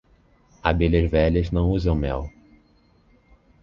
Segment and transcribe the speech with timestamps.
[0.63, 2.27] Abelhas velhas não usam mel.